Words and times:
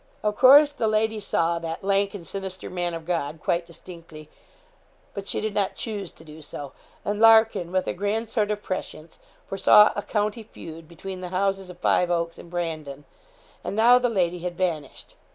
Of 0.23 0.35
course 0.35 0.71
the 0.71 0.87
lady 0.87 1.19
saw 1.19 1.59
that 1.59 1.83
lank 1.83 2.15
and 2.15 2.25
sinister 2.25 2.71
man 2.71 2.95
of 2.95 3.05
God 3.05 3.39
quite 3.39 3.67
distinctly, 3.67 4.29
but 5.13 5.27
she 5.27 5.39
did 5.41 5.53
not 5.53 5.75
choose 5.75 6.11
to 6.13 6.23
do 6.23 6.41
so, 6.41 6.71
and 7.05 7.19
Larkin, 7.19 7.71
with 7.71 7.85
a 7.85 7.93
grand 7.93 8.27
sort 8.27 8.49
of 8.49 8.63
prescience, 8.63 9.19
foresaw 9.47 9.91
a 9.95 10.01
county 10.01 10.41
feud 10.41 10.87
between 10.87 11.21
the 11.21 11.29
Houses 11.29 11.69
of 11.69 11.77
Five 11.77 12.09
Oaks 12.09 12.39
and 12.39 12.49
Brandon, 12.49 13.05
and 13.63 13.75
now 13.75 13.99
the 13.99 14.09
lady 14.09 14.39
had 14.39 14.57
vanished. 14.57 15.13